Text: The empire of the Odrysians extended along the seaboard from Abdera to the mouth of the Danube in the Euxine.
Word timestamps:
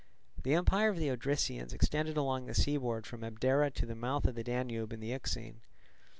The 0.41 0.55
empire 0.55 0.89
of 0.89 0.97
the 0.97 1.11
Odrysians 1.15 1.73
extended 1.73 2.17
along 2.17 2.47
the 2.47 2.55
seaboard 2.55 3.05
from 3.05 3.21
Abdera 3.23 3.69
to 3.75 3.85
the 3.85 3.93
mouth 3.93 4.25
of 4.25 4.33
the 4.33 4.43
Danube 4.43 4.91
in 4.93 4.99
the 4.99 5.11
Euxine. 5.13 5.61